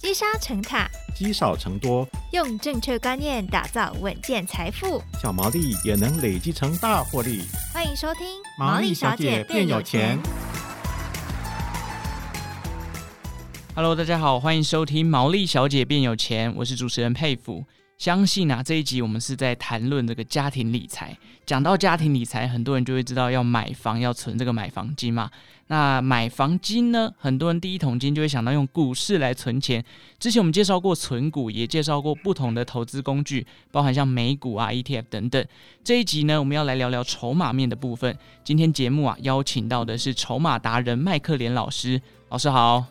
[0.00, 7.42] 积沙成塔，积少成多，用正确观念打造稳健财富，小毛利也能累积成大获利。
[7.74, 8.24] 欢迎收听
[8.56, 10.16] 《毛利小姐变有钱》。
[13.74, 17.64] Hello，大家好，欢迎收听《毛利小姐变有钱》，我是主持人佩服。
[17.96, 21.18] 相信啊，这一集我们是在谈论这个家庭理财。
[21.44, 25.28] 讲到家庭理财，很多人就会知道要买房要存这个买房金嘛。
[25.68, 29.84] 那买房金呢，很多人第一桶金就会想到用股市来存钱。
[30.18, 35.46] 之前我们介绍过存股，也介绍过不同的投资工具，包含像美股啊、ETF 等等。
[35.84, 38.16] 这一集呢，我们要来聊聊筹码面的部分。
[38.42, 42.00] 今天节目啊，邀请到的是筹码达人麦克连老师。
[42.30, 42.84] 老师好。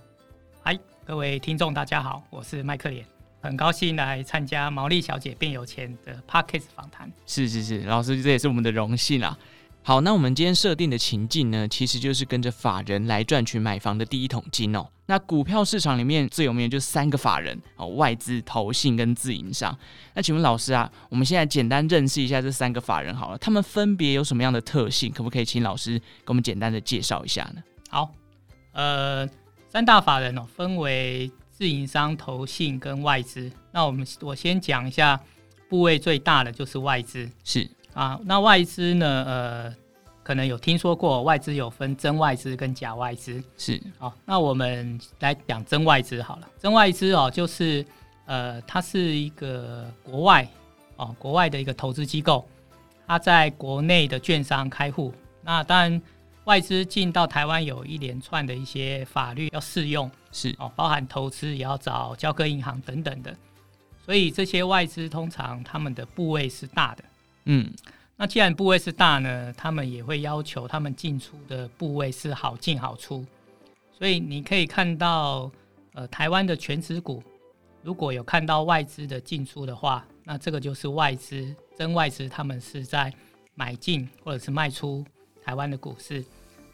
[0.62, 3.04] 嗨，各位听众大家好，我是麦克连。
[3.40, 7.10] 很高兴来参加《毛利小姐变有钱》的 Podcast 访谈。
[7.26, 9.38] 是是是，老师，这也是我们的荣幸啦。
[9.88, 14.86] 好，那我们今天设定的情境呢，其实就是跟着法人来赚取买房的第一桶金哦。
[15.06, 19.74] 那股票市场里面最有名的就是三个法人哦，外资、投信跟自营商。
[20.14, 25.10] 那请问老师啊，我们现在简单认识一下这三个法人好了，他们分别有什么样的特性？
[25.10, 27.64] 可不可以请老师给我们简单的介绍一下呢？
[27.90, 28.12] 好，
[28.74, 29.26] 呃，
[29.70, 31.32] 三大法人哦，分为。
[31.50, 35.20] 自营商、投信跟外资，那我们我先讲一下
[35.68, 37.68] 部位最大的就是外资，是
[37.98, 39.76] 啊，那外资呢，呃，
[40.22, 43.82] 可能有听说过外资有分真外资跟假外资，是。
[43.98, 47.84] 好，那我们来讲真外资好了，真外资哦，就是
[48.28, 50.48] 呃，它是一个国外
[50.98, 52.48] 哦，国外的一个投资机构，
[53.08, 56.00] 它在国内的券商开户，那当然。
[56.48, 60.56] 外资进到台湾有一连串的一些法律要适用，是。
[60.60, 63.36] 哦，包含投资也要找交割银行等等的，
[64.06, 67.04] 所以这些外资通常他们的部位是大的，
[67.50, 67.72] 嗯，
[68.18, 73.26] 那既然部位是大呢，他们也会要求他们进出的部位是好进好出，
[73.98, 75.50] 所以你可以看到，
[75.94, 77.24] 呃，台湾的全职股
[77.82, 83.14] 如果有看到外资的进出的话，那这个就是外资真外资，他们是在
[83.56, 85.06] 买进或者是卖出
[85.42, 86.22] 台湾的股市。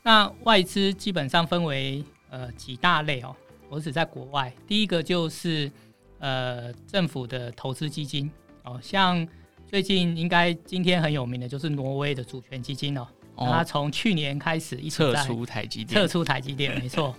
[0.01, 3.35] 那外资基本上分为呃几大类哦，
[3.69, 5.71] 我只在国外，第一个就是
[6.17, 8.31] 呃政府的投资基金
[8.63, 9.27] 哦，像
[9.73, 13.47] 最近应该今天很有名的就是挪威的主权基金哦，哦。
[13.49, 17.15] 它从去年开始一直撤出台积电，撤出台积电没错，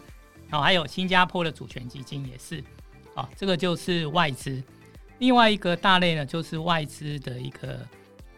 [0.53, 2.62] 哦还有新加坡的主权基金也是，
[3.14, 4.62] 哦这个就是外资，
[5.19, 7.81] 另外一个大类呢就是外资的一个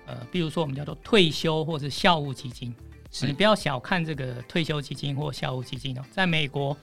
[0.07, 2.75] 呃，比如说我们叫做退休或是校务基金。
[3.21, 6.75] 你不要小看这个退休基金或校务基金哦，在美国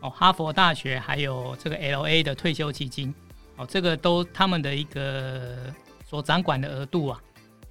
[0.00, 3.14] 哦，哈佛大学还有这个 LA 的退休基金。
[3.56, 5.72] 哦，这个都他们的一个
[6.04, 7.22] 所掌管的额度啊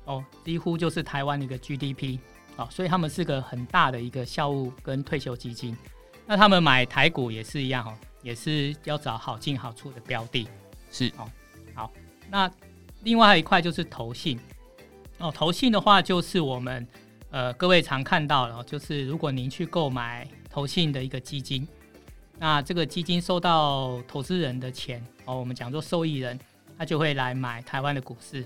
[0.05, 2.19] 哦，几乎就是台湾的一个 GDP
[2.57, 5.77] 哦，所以他们是个很大的一个校务跟退休基金。
[6.25, 10.47] 那他们买台股也是一样哦，也是要找好进好出的标的。
[10.91, 11.29] 是哦，
[11.73, 11.91] 好，
[12.29, 12.51] 那
[13.03, 14.39] 另外还有一块就是投信
[15.19, 16.87] 哦，投信的话就是我们。
[17.35, 21.67] 呃，各位常看到了，就是如果您去购买投信的一个基金，
[22.37, 26.39] 那这个基金收到投资人的钱哦，我们讲做受益人，
[26.83, 28.43] 他就会来买台湾的股市。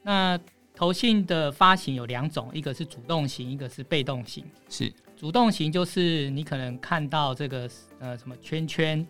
[0.00, 0.38] 那
[0.72, 4.44] 投信的发行有两种，一个是主动型，一个是被动型。
[4.70, 7.68] 是主动型就是你可能看到这个
[7.98, 9.04] 呃什么圈圈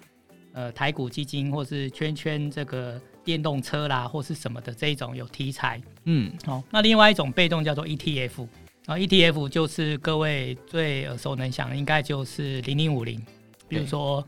[0.55, 5.79] 呃台股基金，或是圈圈这个电动车啦，或是什么的这一种有题材。
[6.05, 8.49] 嗯，好，那另外一种被动叫做 ETF。
[8.87, 13.23] 然后 ETF 就是各位最耳熟能详的，应该就是零零五零，
[13.69, 14.27] 比如说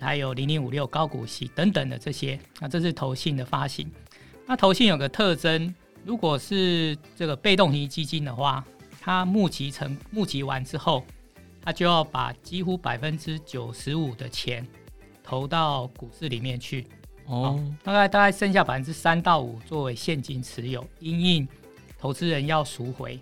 [0.00, 2.38] 还有零零五六高股息等等的这些。
[2.60, 3.90] 那这是投信的发行。
[4.46, 8.64] 那投信有个特征，如果是这个被动型基金的话，
[9.00, 11.04] 它募集成募集完之后，
[11.62, 14.66] 它就要把几乎百分之九十五的钱
[15.22, 16.86] 投到股市里面去。
[17.26, 21.48] 哦，大概大概剩下百分之三到五作为现金持有，因应
[21.98, 23.20] 投资人要赎回。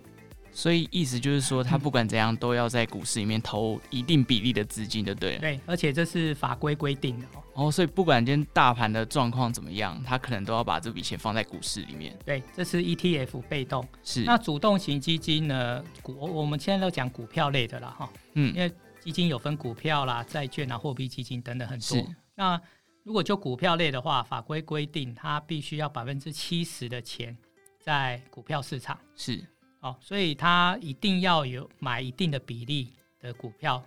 [0.57, 5.37] 所以意思就是说，他不管怎样都要在股市里面投一定比例的资金，对不对？
[5.37, 7.43] 对，而且这是法规规定的哦。
[7.67, 12.17] 哦，所以不管今天大盘的状况怎么样，他可能都要把这笔钱放在股市里面。
[12.25, 13.87] 对，这是 ETF 被动。
[14.03, 14.23] 是。
[14.23, 15.83] 那主动型基金呢？
[16.01, 18.09] 股我们现在都讲股票类的了哈。
[18.33, 18.51] 嗯。
[18.55, 21.99] 因为基金有分股票啦、债券啊、货币基金等等很多。
[21.99, 22.05] 是。
[22.33, 22.59] 那
[23.03, 27.37] 如果就股票类的话，法规规定它必须要百分之七十的钱
[27.79, 28.97] 在股票市场。
[29.15, 29.45] 是。
[29.79, 33.83] 哦，所以他一定要有买一定的比例的股票，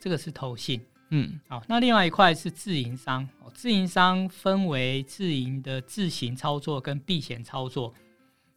[0.00, 0.80] 这个是投信。
[1.10, 3.28] 嗯，好，那另外一块是自营商。
[3.40, 7.92] 哦，自营商分为自营的自行操作跟避险操作。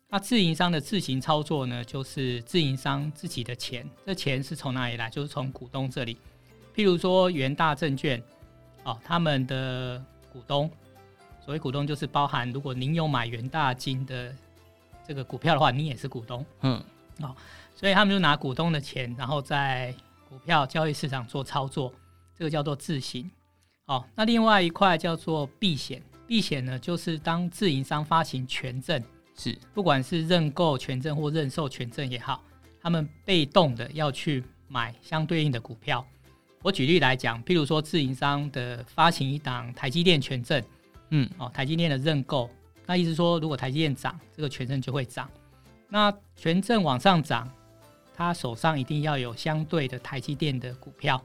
[0.09, 5.09] 那自营商的自行操作呢，就是自营商自己的钱，这钱是从哪里来？
[5.09, 6.17] 就是从股东这里。
[6.73, 8.23] 譬如说元大证券，
[8.83, 10.71] 哦，他们的股东。
[11.43, 14.33] 所谓股东就是包含，如果您有买元大金的
[15.07, 16.45] 这个股票的话，你也是股东。
[16.61, 16.83] 嗯，
[17.21, 17.35] 哦，
[17.75, 19.93] 所以他们就拿股东的钱，然后在
[20.29, 21.93] 股票交易市场做操作，
[22.37, 23.29] 这个叫做自行。
[23.85, 26.01] 哦，那另外一块叫做避险。
[26.27, 29.01] 避险呢，就是当自营商发行权证，
[29.37, 32.43] 是不管是认购权证或认售权证也好，
[32.81, 36.05] 他们被动的要去买相对应的股票。
[36.61, 40.61] 我举例来讲，譬如说自营商的发行一档台积电权证。
[41.11, 42.49] 嗯，哦，台积电的认购，
[42.87, 45.29] 那意思说，如果台积电涨，这个权证就会涨。
[45.89, 47.47] 那权证往上涨，
[48.15, 51.21] 他手上一定要有相对的台积电的股票，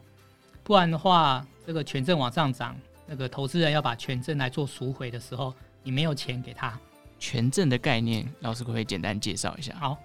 [0.64, 2.76] 不然的话，这个权证往上涨，
[3.06, 5.54] 那个投资人要把权证来做赎回的时候，
[5.84, 6.76] 你没有钱给他。
[7.20, 9.72] 权证的概念，老师可不可以简单介绍一下？
[9.78, 9.96] 好，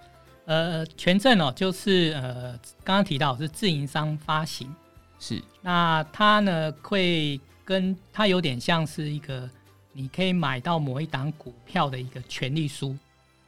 [0.44, 2.52] 呃，权证哦，就是呃，
[2.84, 4.72] 刚刚提到是自营商发行，
[5.18, 9.50] 是，那它呢会跟它有点像是一个。
[9.98, 12.96] 你可以买到某一档股票的一个权利书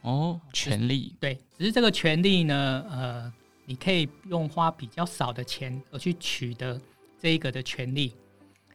[0.01, 3.33] 哦，权利对，只是这个权利呢，呃，
[3.63, 6.77] 你可以用花比较少的钱而去取得
[7.17, 8.13] 这一个的权利。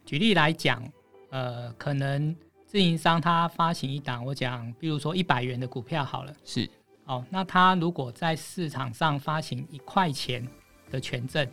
[0.06, 0.82] 举例来讲，
[1.28, 2.34] 呃，可能
[2.64, 6.66] 自营商他发行一档，我讲，比如说一百元的股票好了，是
[7.04, 10.42] 哦，那他如果在市场上发行一块钱
[10.90, 11.46] 的权证，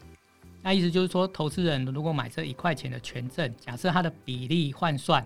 [0.61, 5.21] 那意思就是说，投资人如果买这一块钱的权证，假设它的比例换算。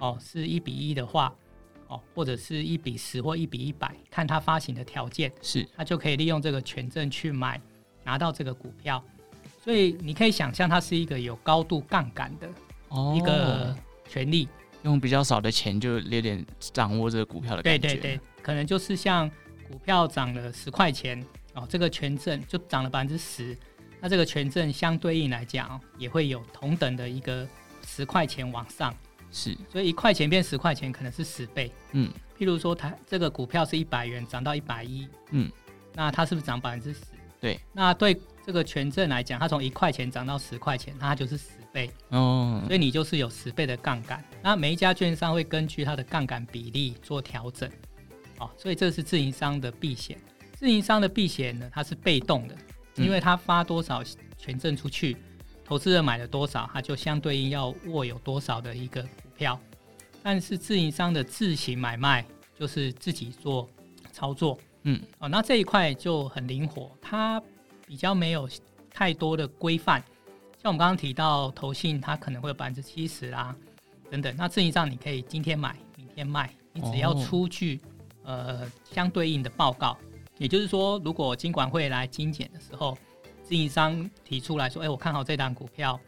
[0.00, 1.32] 哦，是一比一的话，
[1.86, 7.60] 哦，或者是一比十或一比一百，看它发行的条件，是，它就可以利用这个权证去买，
[8.02, 9.02] 拿到这个股票。
[9.62, 12.48] 所以你可以想象，它是一个有高度杠杆的
[13.14, 13.76] 一个
[14.08, 14.48] 权利，哦，
[14.84, 17.88] 用比较少的钱就有点掌握这个股票的感觉。
[17.88, 19.30] 对对对，可能就是像
[19.70, 23.54] 股票涨了十块钱，哦，这个权证就涨了百分之十，
[24.00, 27.46] 那这个权证相对应来讲，也会有同等的一个
[27.86, 28.94] 十块钱往上。
[29.32, 31.70] 是，所以一块钱变十块钱，可能是十倍。
[31.92, 35.50] 嗯，譬如说，它这个股票是一百元，涨到一百一，嗯，
[35.94, 37.00] 那它是不是涨百分之十？
[37.40, 41.90] 对，那对这个权证来讲，它从一块钱涨到十块钱，那它就是十倍。
[42.10, 44.22] 哦，所以你就是有十倍的杠杆。
[44.42, 47.70] 那每一家券商会根据它的杠杆比例做调整。
[48.38, 50.18] 哦，所以这是自营商的避险。
[50.54, 52.54] 自营商的避险呢，它是被动的，
[52.96, 54.02] 因为它发多少
[54.36, 55.16] 权证出去。
[55.70, 59.56] 嗯投资人买了多少，他就相对应要握有多少的一个股票。
[60.20, 62.26] 但是自营商的自行买卖
[62.58, 63.68] 就是自己做
[64.10, 67.40] 操作，嗯，哦，那这一块就很灵活，它
[67.86, 68.50] 比较没有
[68.92, 70.02] 太多的规范。
[70.60, 73.54] 像我们刚刚提到投信，它可能会有百分之七十啦，
[74.10, 74.34] 等等。
[74.36, 77.80] 那自营商你可以今天买，明天卖，你只要出具、
[78.24, 79.96] 哦、呃相对应的报告。
[80.36, 82.98] 也就是说，如果金管会来精简的时候。
[83.50, 85.98] 自营商提出来说：“哎，我看好这档股票，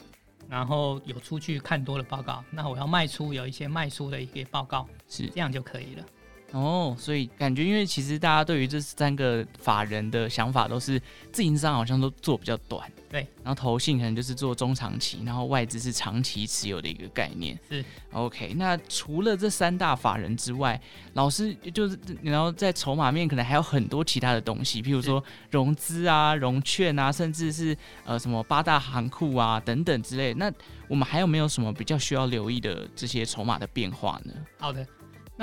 [0.48, 6.04] 然后有出去看多的报告，那我要卖出，有一些卖出的一些报告，是这样就可以了。”
[6.52, 11.00] 哦，所以感觉，因为其实大家对于这三个法人的想法都是，
[11.32, 17.58] 自营商好像都做比较短，对，然后投信可能就是做中长期，然后外资是长期持有的一个概念。
[17.70, 17.82] 是
[18.12, 20.78] OK，那除了这三大法人之外，
[21.14, 30.34] 老师就是然后在筹码面可能还有很多其他的东西，譬如说融资啊、融券啊，甚至是呃什么八大行库啊等等之类。
[30.34, 30.52] 那
[30.86, 34.34] 我们还有没有什么比较需要留意的这些筹码的变化呢？
[34.58, 34.86] 好的。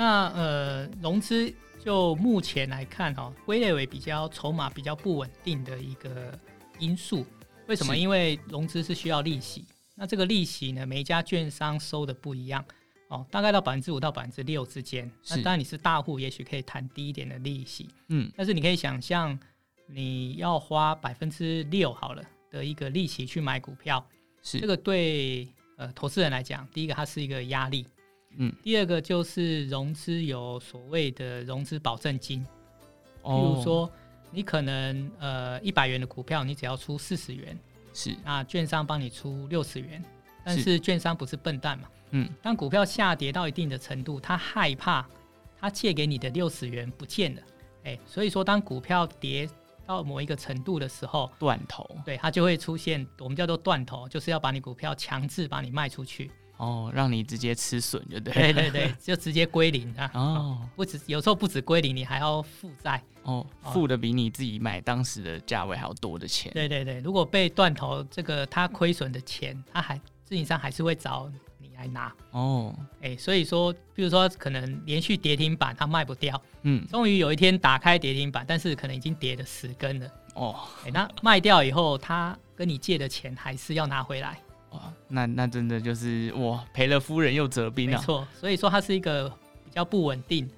[0.00, 1.52] 那呃，融资
[1.84, 6.32] 就目前来看哈、哦，归类为比较筹码比较不稳定的一个
[6.78, 7.26] 因素。
[7.66, 7.94] 为什么？
[7.94, 9.62] 因为融资是需要利息，
[9.94, 12.64] 那这个利息呢，每一家券商收的不一样
[13.08, 15.06] 哦，大概到百分之五到百分之六之间。
[15.28, 17.86] 那当然你是大户，也许可以谈低一点的利息。
[18.08, 19.38] 嗯，但是你可以想象，
[19.86, 24.02] 你要花百分之六好了的一个利息去买股票，
[24.42, 27.86] 是这个对呃投资人来讲，第一个它是一个压力。
[28.36, 32.46] 嗯，第二个就是融资有所谓的融资保证金，
[33.22, 33.90] 哦，比如说
[34.30, 37.58] 你可能呃一百元的股票，你只要出四十元，
[37.92, 40.02] 是，那券商帮你出六十元，
[40.44, 45.06] 但是券商不是笨蛋嘛，嗯，当股票下跌到一定的程度，他害怕
[45.58, 47.42] 他借给你的六十元不见了，
[47.84, 49.48] 哎，所以说当股票跌
[49.84, 56.30] 到某一个程度的时候，断头，对，它就会出现我们叫做断头，就是要把你股票强制把你卖出去。
[56.60, 58.34] 哦，让你直接吃损，就对。
[58.34, 60.10] 对对对，就直接归零啊！
[60.14, 66.52] 哦，不止有时候不止归零，你还要负债哦，负的比你自己买当时的价位还要多的钱。
[66.52, 72.14] 对对对，如果被断头，这个他亏损的钱，他还自营商还是会找你来拿。
[72.32, 80.06] 哦，哎，所以说，比如说可能连续跌停板，他卖不掉，嗯，终于有一天打开跌停板，但是可能已经跌了十根了。
[80.34, 84.38] 哦，哎，那卖掉以后，他跟你借的钱还是要拿回来。
[84.70, 87.98] 哇，那那真的就是哇，赔了夫人又折兵啊。
[87.98, 89.28] 没错，所以说它是一个
[89.64, 90.48] 比较不稳定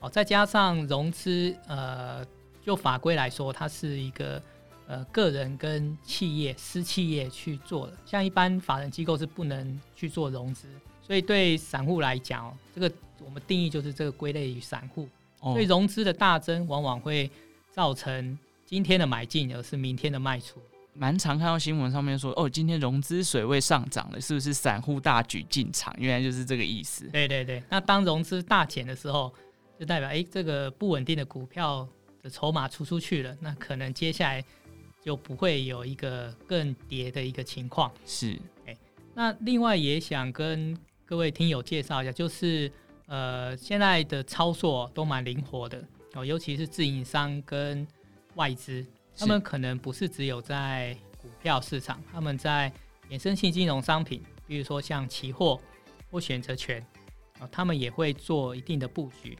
[0.00, 2.24] 哦，再加上融资，呃，
[2.62, 4.42] 就法规来说，它是一个
[4.86, 10.68] 呃个人跟企业私企业去做的，像一般法人机构是不能去做融资，
[11.00, 12.92] 所以对散户来讲，这个
[13.24, 15.08] 我们定义就是这个归类于散户，
[15.40, 17.30] 所以融资的大增往往会
[17.70, 20.60] 造成今天的买进，而是明天的卖出。
[20.94, 25.94] 蛮常看到新闻上面说，哦，今天融资水位上涨了，是不是散户大举进场？
[25.98, 27.06] 原来就是这个意思。
[27.08, 29.32] 对对对，那当融资大减的时候，
[29.80, 31.88] 就代表哎，这个不稳定的股票
[32.22, 34.44] 的筹码出出去了，那可能接下来
[35.00, 37.90] 就不会有一个更跌的一个情况。
[38.04, 38.76] 是，哎，
[39.14, 42.70] 那另外也想跟各位听友介绍一下，就是
[43.06, 45.82] 呃，现在的操作都蛮灵活的
[46.12, 47.86] 哦，尤其是自营商跟
[48.34, 48.86] 外资。
[49.16, 52.72] 他们可能不是只有在股票市场，他们在
[53.10, 55.60] 衍生性金融商品，比如说像期货
[56.10, 56.84] 或选择权，
[57.38, 59.38] 啊，他们也会做一定的布局。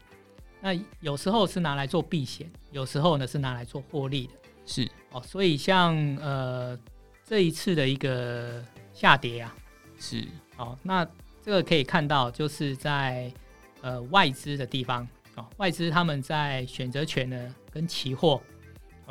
[0.60, 4.32] 那有时候是拿来做避险，有时候呢是拿来做获利的。
[4.64, 6.78] 是哦，所以像呃
[7.24, 9.56] 这一次的一个下跌啊，
[9.98, 10.24] 是
[10.56, 11.04] 哦，那
[11.42, 13.32] 这个可以看到就是在
[13.80, 18.40] 呃外资的地方哦，外资他们在选择权呢跟期货。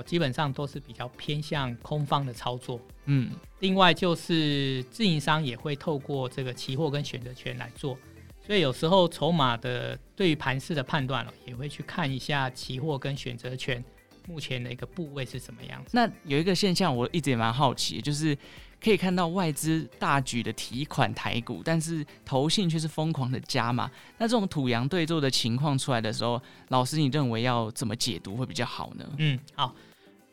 [0.05, 7.97] 基本上都是比较偏向空方的操作，嗯，另外就是自营商也会透过这个期货跟选择权来做，
[8.45, 13.83] 所以有时候筹码的对于盘势的判断了，也会去看一下期货跟选择权
[14.27, 15.91] 目前的一个部位是什么样子。
[15.93, 18.37] 那有一个现象，我一直也蛮好奇，就是
[18.83, 23.89] 可以看到外资大举的提款台股，但是投信却是疯狂的加码。
[24.17, 29.05] 那这种土洋对坐的情况出来的时候，老师你认为要怎么解读会比较好呢？
[29.17, 29.75] 嗯，好。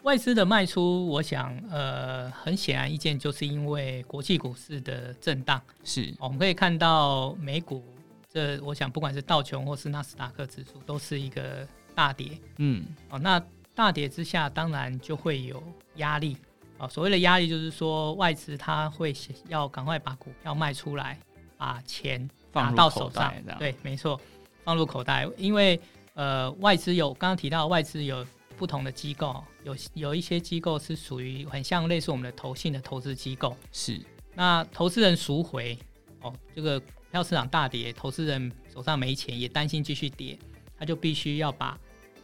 [0.04, 5.60] 外资的卖出，我想，呃，很显然一件，就是因为国际股市的震荡。
[5.84, 7.84] 是，我们可以看到美股，
[8.32, 12.38] 这我想不管是道琼或是纳斯达克指数，都是一个大跌。
[12.58, 13.42] 嗯，哦，那
[13.74, 15.60] 大跌之下，当然就会有
[15.96, 16.38] 压力。
[16.78, 19.14] 哦，所谓的压力就是说，外资它会
[19.48, 21.18] 要赶快把股票卖出来，
[21.56, 23.32] 把钱拿到手上。
[23.58, 24.20] 对，没错，
[24.64, 25.80] 放入口袋，因为
[26.14, 28.26] 呃，外资有刚刚提到外资有。
[28.56, 34.00] 不同的机构有有一些机构是属于很像类似我们的投信的投资机构，是
[34.34, 35.78] 那投资人赎回
[36.22, 36.82] 哦，这个
[37.12, 40.36] 票市场大跌，投资人手上没钱，也担心继续跌，
[40.76, 41.78] 他就必须要把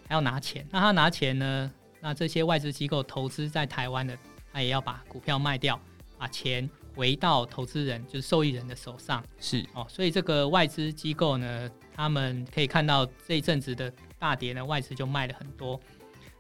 [0.09, 1.73] 还要拿钱，那他拿钱呢？
[2.01, 4.19] 那这些外资机构投资在台湾的，
[4.55, 5.79] 他也要把股票卖掉，
[6.17, 15.79] 把钱回到投资人就是受益人的手上，是哦，所以这个外资机构呢，他们可以看到这一阵子的大跌呢，外资就卖了很多。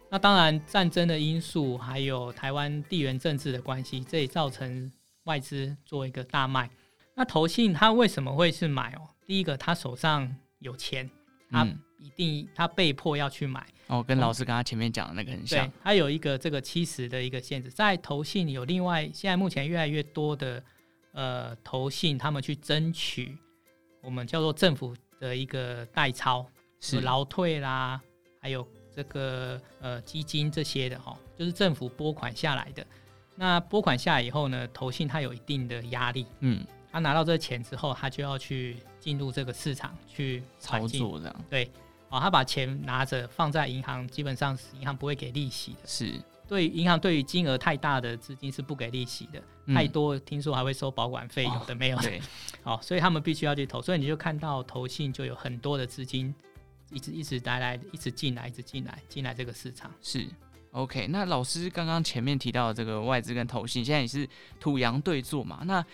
[0.09, 4.92] 那当然，战争的因素，还有台湾地缘政治的关系，这也造成
[5.25, 6.71] 外资做一个大卖。
[7.16, 9.11] 那投信他为什么会是买哦？
[9.26, 11.11] 第一个，他手上有钱，
[11.54, 11.66] 他
[11.99, 13.64] 一定他被迫要去买。
[13.88, 15.66] 嗯、哦，跟老师刚刚前面讲的那个很像。
[15.66, 20.62] 对，他有一个这个七十的一个限制，在投信有另外，现在目前越来越多的
[21.12, 23.38] 呃投信，他们去争取
[24.02, 26.46] 我们叫做政府的一个代操，
[26.80, 28.00] 是劳退啦，
[28.40, 28.66] 还有。
[28.96, 32.87] 这个呃基金这些的哈，就是政府拨款下来的。
[33.34, 41.44] 那拨款下来以后呢，投信它有一定的压力，嗯，他拿到这个钱之后，他就要去进入这个市场去操作这样。
[41.50, 41.68] 对，
[42.08, 45.80] 哦，他把钱拿着放在银行，基本上是银行不会给利息的。
[45.86, 46.14] 是，
[46.46, 52.04] 对银行对于金额太大的资金是不给利息的，嗯、太多听说还会收保管费，有的没有的。
[52.04, 52.22] 对，
[52.62, 56.32] 好，所以他们必须要去投，所以你就看到投信就有很多的资金。
[56.92, 60.28] 一直一直带来，一直进来，一直进来，进来这个市场是
[60.70, 61.08] OK。
[61.08, 64.28] 那老师刚刚前面提到的这个外资跟投信，现在也是
[64.60, 65.62] 土洋对坐嘛？
[65.64, 65.84] 那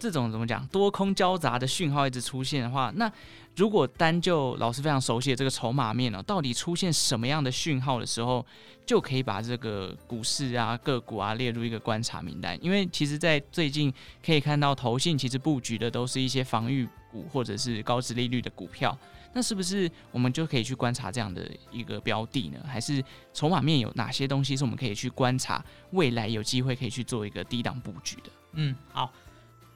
[0.00, 0.66] 这种怎么讲？
[0.68, 3.12] 多空交杂的讯号一直出现的话，那
[3.54, 8.44] 如果单就老师非常熟悉的这个筹码面呢，到底出现什么样的讯号的时候，
[8.86, 12.58] 就可以把这个股市啊、个股啊列入一个观察名单？
[12.64, 13.92] 因为其实，在最近
[14.24, 18.96] 可以看到，投信其实布局的都是一些防御股或者是高值利率的股票。
[19.32, 22.58] 那是不是我们就可以去观察这样的一个标的呢？
[22.66, 23.00] 还是
[23.32, 28.30] 筹码面有哪些东西是我们可以去观察，未来有机会可以去做一个低档布局的？
[28.54, 29.12] 嗯，好，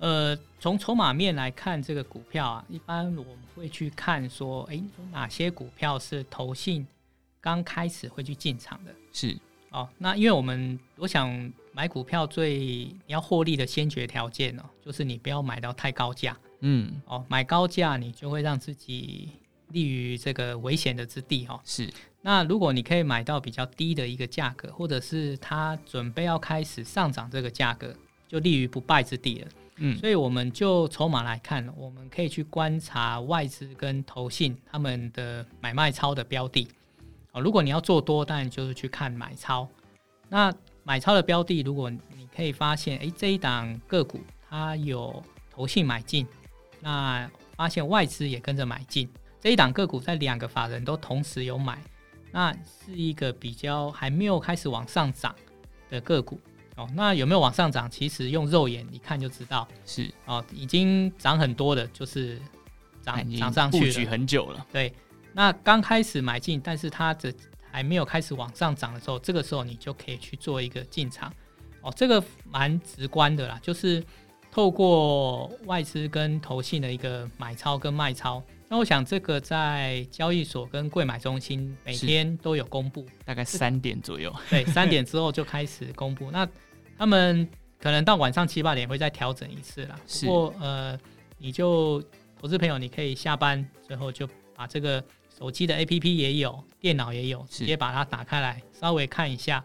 [0.04, 6.86] 呃，从筹码面来看，这个股票啊，一般我们会去看说，诶，哪些股票是投信
[7.40, 8.94] 刚开始会去进场的？
[9.14, 9.34] 是
[9.70, 16.36] 哦，那因为我们我想买股票最你要获利的先决条件呢，就是你不要买到太高价。
[16.60, 19.30] 嗯，哦，买高价你就会让自己。
[19.70, 21.90] 立于这个危险的之地哦，是。
[22.20, 27.92] 那如果你可以买到比较低的一个价格，或者是它准备要开始上涨这个价格，
[28.28, 29.48] 就立于不败之地了。
[29.76, 36.68] 嗯，所以我们就筹码来看，我们可以去观察外资跟投信他们的买卖超的标的。
[37.32, 39.68] 哦，如果你要做多，当然就是去看买超。
[40.28, 40.54] 那
[40.84, 46.26] 买超的标的，如果你可以发现，哎，这一档个股它有投信买进，
[46.80, 49.08] 那发现外资也跟着买进，
[49.40, 51.82] 这一档个股在两个法人都同时有买，
[52.30, 55.34] 那是一个比较还没有开始往上涨
[55.90, 56.38] 的个股
[56.76, 56.88] 哦。
[56.94, 57.90] 那有没有往上涨？
[57.90, 62.40] 其实用肉眼一看就知道，是哦，已经涨很多的，就是
[63.02, 64.66] 涨涨上去了，布局很久了。
[64.72, 64.92] 对，
[65.32, 67.32] 那刚开始买进，但是它的
[67.70, 71.32] 还没有开始往上涨的时候，这个时候你就可以去做一个进场
[71.80, 71.92] 哦。
[71.96, 74.04] 这个蛮直观的啦，就是。
[74.54, 84.32] 透过外资跟投信的一个买超跟卖超，那我想这个在交易所跟柜买中心每天都有公布，大概三点左右。
[84.48, 86.30] 对，三点 之后就开始公布。
[86.30, 86.48] 那
[86.98, 87.48] 他们
[87.78, 89.98] 可能到晚上七八点会再调整一次啦。
[90.20, 90.98] 不过呃，
[91.38, 92.02] 你就
[92.40, 95.02] 投资朋友，你可以下班之后就把这个
[95.38, 99.62] 手机的 APP 也有，电脑也有，直接把它打开来，稍微看一下。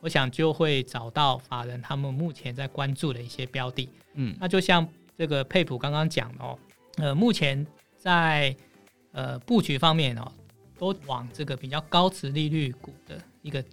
[0.00, 6.58] 我想就会找到法人他们目前在关注的一些标的，嗯，那就像这个佩普刚刚讲的哦，
[6.98, 8.54] 呃，目前在
[9.12, 10.30] 呃布局方面哦，
[10.78, 13.64] 都往这个比较高值利率股的一个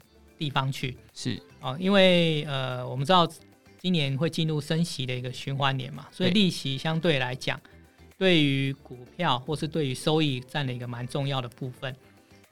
[0.43, 3.25] 地方去，是哦，因为呃我们知道
[3.79, 7.57] 今年会进入升息的一个循环年嘛，所以利息相对来讲，
[8.17, 11.95] 对于股票或是对于收益占了一个蛮重要的部分，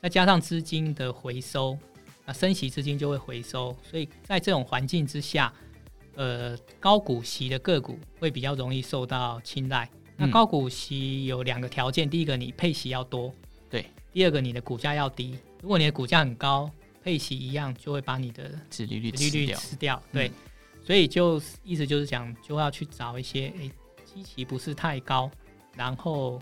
[0.02, 1.78] 再加上资金的回收。
[2.26, 5.52] 那升息资金就会回收，所以在这种环境之下，
[6.16, 9.90] 呃，高股息的个股会比较容易受到青睐。
[10.16, 13.34] 那高股息有两个条件，第一个你配息要多，
[13.70, 13.82] 对；
[14.14, 15.36] 第二个你的股价要低。
[15.64, 16.70] 如果你的股价很高，
[17.04, 20.02] 配息一样就会把你的殖利率利率吃掉。
[20.12, 20.34] 对，嗯、
[20.86, 23.72] 所以就意思就是讲，就要去找一些诶，
[24.06, 25.30] 基期不是太高，
[25.76, 26.42] 然后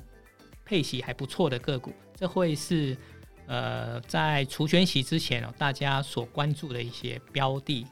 [0.65, 2.97] 配息还不错的个股，这会是。
[3.51, 7.83] 呃，在除权息之前哦，大家所关注的一些标的，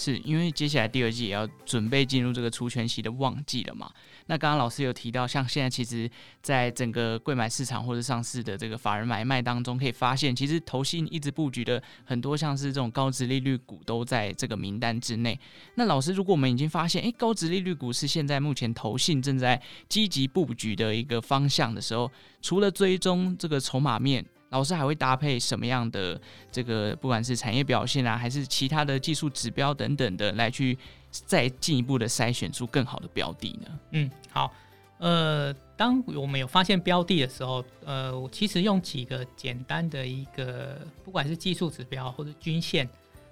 [0.00, 3.90] 是因为接下来第二季也要准备进入这个除权息的旺季了嘛？
[4.28, 6.10] 那刚刚老师有提到，像现在其实，
[6.40, 15.38] 在整个柜买市场或者上市的这个法人买卖当中，可以发现，其实投信一直布局的很多像是这种高值利率股都在这个名单之内。
[15.74, 22.10] 那老师，如果我们已经发现，诶，高值利率股是现在目前投信正在积极布局的一个方向的时候，
[22.40, 24.24] 除了追踪这个筹码面。
[24.50, 26.20] 老师还会搭配什么样的
[26.52, 30.76] 这个，不管是产业表现啊，还是其他的技术指标等等的，来去
[31.10, 33.78] 再进一步的筛选出更好的标的呢？
[33.92, 34.52] 嗯，好，
[34.98, 42.88] 呃，当我们有发现标的的时候，呃，我其实用几个简单的一个，不管是技术指标或者均线，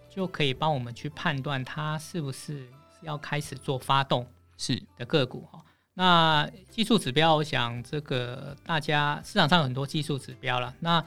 [0.09, 2.69] 就可以帮我们去判断它是不是
[3.03, 4.27] 要开始做发动
[4.57, 5.61] 是的个股哈。
[5.99, 10.73] 那技术指标，我想这个大家市场上有很多技术指标了。
[10.79, 11.05] 那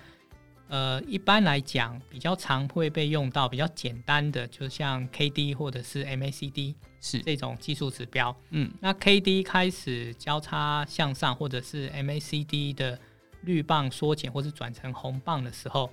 [0.68, 8.36] 呃，一般来讲，比较常会被用到比较简单的，就像 K D 或者是 M A C D 是这种技术指标。
[8.50, 13.00] 嗯，那 K D 开始交叉向上，或者是 M A C D 的
[13.44, 15.90] 绿棒缩减，或是转成红棒的时候，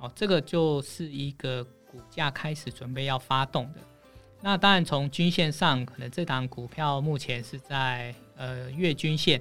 [0.00, 3.80] 哦，这个就是一个股价开始准备要发动的。
[4.40, 8.12] 那当然，从均线上，可能这档股票目前是在。
[8.40, 9.38] 呃，月均线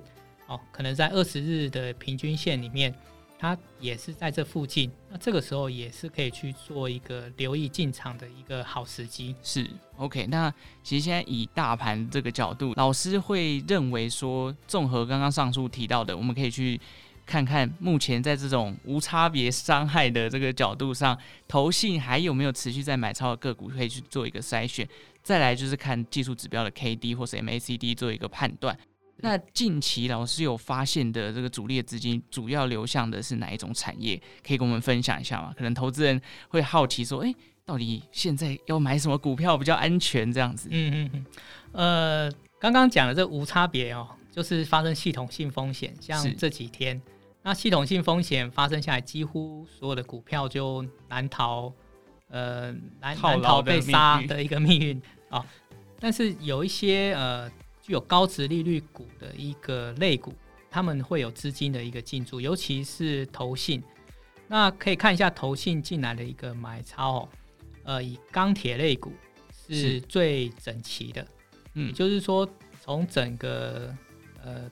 [0.48, 2.94] 哦，可能在二十日的平均线里面，
[3.40, 4.92] 它也是在这附近。
[5.10, 9.34] 那这个时候也是可以去做一个留意进场的一个好时机。
[9.42, 10.28] 是 OK。
[10.28, 16.78] 那其实现在以大盘这个角度，老师会认为说，综合刚刚上述提到的，我们可以去
[17.26, 24.86] 看看目前在这种无差别伤害的这个角度上，投信还有没有持续在买超的个股，可以去做一个筛选。
[25.24, 28.78] 再来就是看技术指标的 KD 或是 MACD 做一个判断。
[29.22, 34.22] 那近期老师有发现的这个主力的资金主要流向的是哪一种产业？
[34.46, 35.54] 可以跟我们分享一下吗？
[35.58, 40.32] 可能投资人会好奇说，哎，到底现在要买什么股票比较安全？
[40.32, 40.70] 这样子。
[40.72, 41.26] 嗯嗯嗯。
[41.74, 47.02] 呃，刚刚讲的这无差别哦，就是发生系统性风险，像这几天，
[47.44, 51.74] 那系统性风险发生下来，几乎所有的股票就难逃，
[52.30, 55.46] 呃，难难逃被杀的一个命运啊、 哦。
[56.00, 57.52] 但是有一些呃。
[57.82, 60.32] 具有高值利率股的一个类股，
[60.70, 63.82] 他们会有资金的一个进驻，尤其是投信。
[64.48, 67.30] 那可以看一下投信进来的一个买超哦，
[67.86, 69.12] 呃，以钢铁类股
[69.52, 71.28] 是最整齐的，
[71.74, 72.48] 嗯，也就是说
[72.80, 73.92] 从整个
[74.44, 74.70] 呃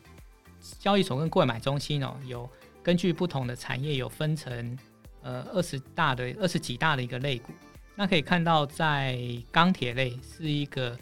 [0.77, 2.47] 交易所跟购买中心哦，有
[2.83, 4.77] 根据不同的产业有分成
[5.27, 7.51] 呃二十大的二十几大的一个类股，
[7.95, 9.19] 那可以看到在
[9.51, 10.97] 钢铁类是一个。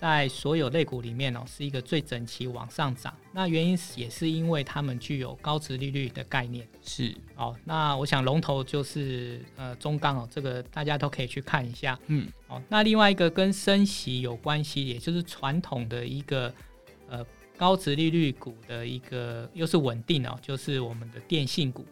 [0.00, 3.12] 在所有类股里面哦，是一个最整齐往上涨。
[3.32, 6.64] 那原因也是因为他们具有高值利率的概念。
[6.84, 11.98] 是哦，那我想龙头就是呃中钢哦，这个大家都可以去看一下。
[12.06, 16.54] 嗯，哦，那另外一个跟升息有关系，也就是传统的一个
[17.08, 21.84] 呃高值利率股的一个又是稳定哦，就是我们的电信股。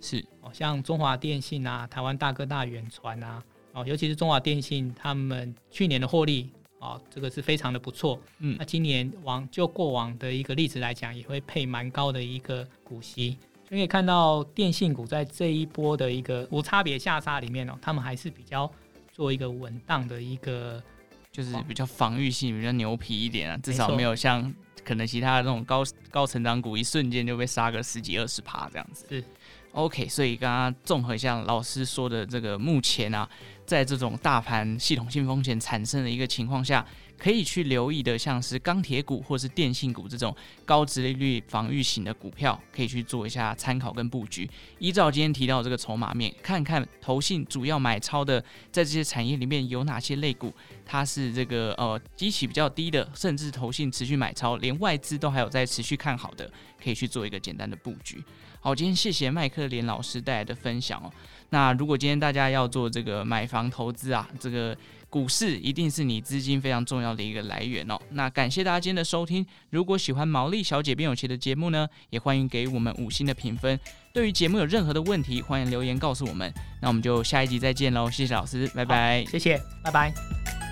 [0.00, 6.50] 是哦，像中华电信啊、台湾大哥大、远传啊，哦，尤其是中华电信，他们去年的获利。
[6.82, 8.18] 哦，这个是非常的不错。
[8.38, 13.36] 嗯，那今年往就过往的一个例子来讲，也会配蛮高的一个股息，
[13.68, 18.72] 所以可以看到电信股在这一波的一个无差别下杀里面哦，他们还是比较
[19.12, 20.82] 做一个稳当的一个，
[21.30, 24.50] 就是比较防御性、比较牛皮一点啊，至少没有像
[24.82, 29.04] 可能其他的那种高高成长股一瞬间就被杀个十几二十趴这样子。
[29.06, 29.22] 是。
[29.72, 33.28] OK，所以刚刚综合一下老师说的这个，目前啊，
[33.64, 36.84] 在这种大盘系统性风险产生的一个情况下，
[37.16, 44.50] 可以去留意的，像是钢铁股或是电信股这种高值利率防御型的股票，可以去做一下参考跟布局。
[44.80, 48.40] 依照今天提到这个筹码面，看看投信主要买超的，
[48.72, 50.52] 在这些产业里面有哪些类股，
[50.84, 56.50] 它是这个呃基企比较低的，甚至投信持续买超，连外资都还有在持续看好的，
[56.82, 58.20] 可以去做一个简单的布局。
[58.60, 61.10] 好，今天谢谢麦克连老师带来的分享哦。
[61.48, 64.76] 那如果今天大家要做这个买房投资啊，这个
[65.08, 67.98] 股市一定是你资金非常重要的一个来源哦。
[68.10, 69.44] 那感谢大家今天的收听。
[69.70, 73.78] 如果喜欢毛利小姐变有钱的节目呢，也欢迎给我们五星的评分。
[74.12, 76.52] 对于节目有任何的问题，欢迎留言告诉我们。
[76.80, 80.69] 那我们就下一集再见喽，谢谢老师，拜拜，谢谢，拜拜。